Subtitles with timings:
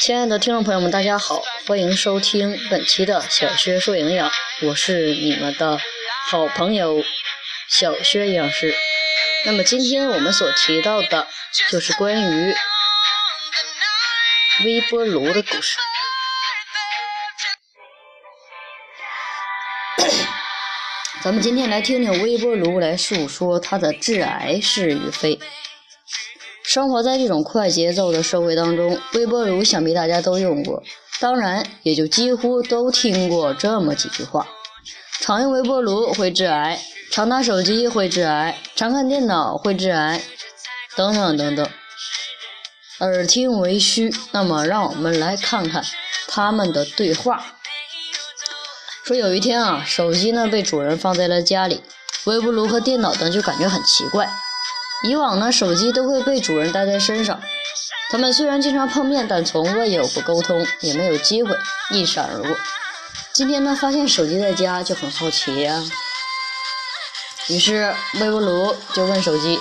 [0.00, 4.28] 亲爱的听众朋友们，大家好，欢迎收听本期的小薛说营养》，
[4.62, 5.80] 我是你们的
[6.28, 7.02] 好朋友
[7.68, 8.76] 小薛营养师。
[9.46, 11.26] 那么今天我们所提到的
[11.70, 12.54] 就是关于
[14.62, 15.76] 微波炉的故事。
[21.24, 25.40] 咱们今天来听听微波炉来诉说它的致癌是与非。
[26.62, 30.84] 生活在这种快节奏的社会当中，微波炉想必大家都用过，
[31.18, 34.46] 当然也就几乎都听过这么几句话：
[35.20, 40.22] 常用微波炉会致癌，常拿手机会致癌，常看电脑会致癌，
[40.96, 41.68] 等等等等。
[43.00, 45.84] 耳听为虚，那么让我们来看看
[46.28, 47.44] 他们的对话。
[49.04, 51.82] 说有一天啊，手机呢被主人放在了家里，
[52.24, 54.30] 微波炉和电脑呢就感觉很奇怪。
[55.06, 57.42] 以往呢，手机都会被主人带在身上，
[58.10, 61.54] 他们虽然经常碰面，但从未有过沟通，也没有机会
[61.90, 62.56] 一闪而过。
[63.32, 65.82] 今天呢，发现手机在家，就很好奇呀、
[67.48, 69.60] 于是微波炉就问手机：“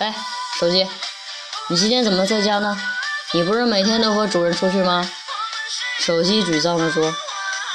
[0.00, 0.14] 哎，
[0.58, 0.86] 手机，
[1.72, 2.76] 你今天怎么在家呢？
[3.32, 5.10] 你不是每天都和主人出去吗？”
[6.00, 7.10] 手机沮丧地说：“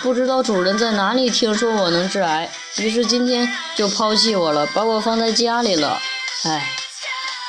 [0.03, 5.99] 不知道主人在哪里听说我能致癌，于是今天就抛弃我了，把我放在家里了。
[6.43, 6.69] 唉。”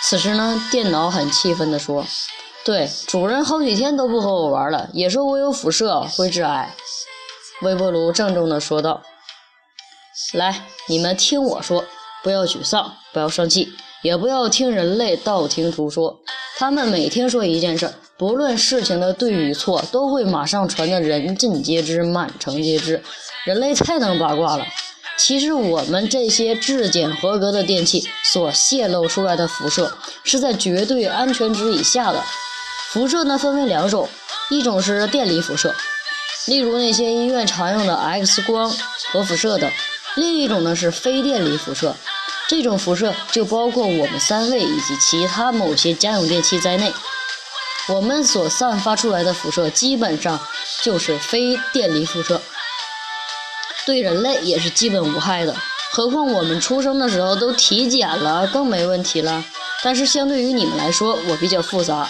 [0.03, 2.07] 此时呢，电脑很气愤地说
[2.65, 6.75] ：“对，主人好几天都不和我玩了，也说我有辐射会致癌。”
[7.61, 9.03] 微波炉郑重地说道
[10.33, 11.85] ：“来，你们听我说，
[12.23, 16.21] 不要沮丧，不要生气，也不要听人类道听途说。
[16.59, 23.01] 他们每听说一件事儿，不论事情的对与错，都会马上传得人尽皆知，满城皆知。
[23.45, 24.67] 人类太能八卦了。”
[25.17, 32.21] 其实我们这些质检合格的电器所泄露出来的辐射，是在绝对安全值以下的。
[32.91, 34.09] 辐射呢分为两种，
[34.51, 35.73] 一种是电离辐射，
[36.47, 38.69] 例如那些医院常用的 X 光、
[39.13, 39.71] 核辐射等；
[40.17, 41.95] 另一种呢是非电离辐射，
[42.49, 46.93] 这种辐射就包括我们三位以及其他某些家用电器在内。
[47.89, 50.41] 我们所散发出来的辐射基本上
[50.83, 52.41] 就是非电离辐射。
[53.87, 55.57] 对人类也是基本无害的，
[55.93, 59.45] 何况我们出生的时候都体检了，更没问题了。
[59.83, 62.07] 但是相对于你们来说，我比较复杂，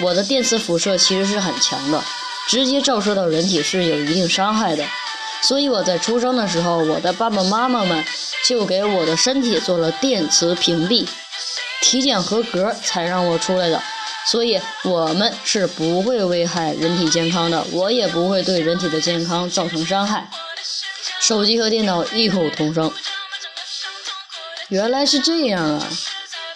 [0.00, 2.02] 我的电磁辐射其实是很强的，
[2.48, 4.84] 直接照射到人体是有一定伤害的。
[5.42, 8.04] 所以我在出生的时候，我的爸爸妈妈们
[8.48, 11.06] 就给我的身体做了电磁屏蔽，
[11.82, 13.80] 体检合格才让我出来的。
[14.26, 20.28] 所以我们是不会危害人体健康的，我也不会对人体的健康造成伤害。
[21.20, 22.92] 手机和电脑异口同声。
[24.68, 25.88] 原来是这样啊！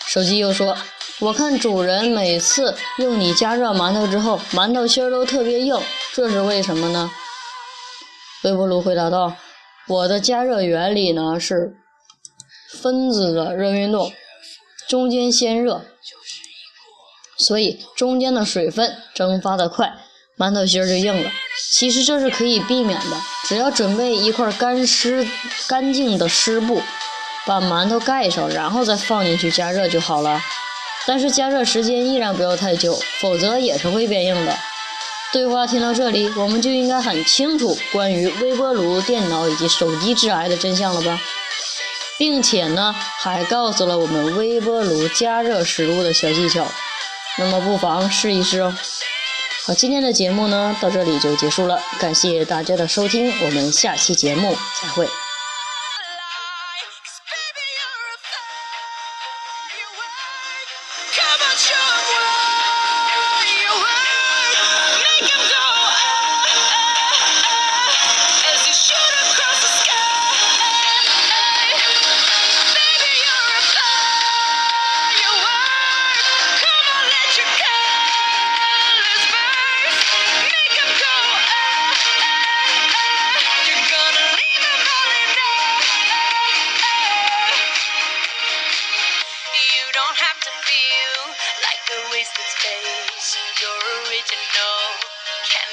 [0.04, 0.76] 手机又说
[1.20, 5.80] ：“我看主人每次用你加热馒头之后，馒头芯儿都特别硬，
[6.12, 7.08] 这是为什么呢？”
[8.42, 9.36] 微波炉回答道
[9.88, 11.76] ：“我的加热原理呢是
[12.80, 14.12] 分子的热运动，
[14.88, 15.84] 中间先热，
[17.36, 19.92] 所以中间的水分蒸发的快。”
[20.38, 21.30] 馒头芯儿就硬了，
[21.70, 25.28] 其实这是可以避免的，只要准备一块干湿、
[25.68, 26.80] 干净的湿布，
[27.44, 30.40] 把馒头盖上，然后再放进去加热就好了。
[31.06, 34.56] 但是加热时间依然不要太久，否则也是会变硬的。
[35.32, 41.20] 对话听到这里，我们就应该很清楚关于微波炉、电脑以及手机致癌的真相了吧？
[42.18, 46.66] 并且呢，还告诉了我们微波炉加热食物的小技巧，
[47.38, 48.76] 那么不妨试一试哦。
[49.64, 55.08] 好，今天的节目呢，到这里就结束了，感谢大家的收听，我们下期节目再会。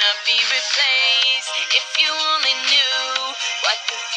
[0.08, 1.52] Cannot be replaced.
[1.76, 3.34] If you only knew
[3.64, 4.17] what the